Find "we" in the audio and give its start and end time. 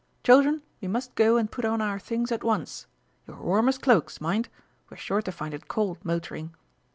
0.81-0.87